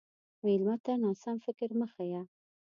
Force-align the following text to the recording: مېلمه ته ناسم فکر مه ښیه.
مېلمه 0.43 0.75
ته 0.85 0.91
ناسم 1.03 1.35
فکر 1.45 1.69
مه 1.79 1.87
ښیه. 1.93 2.21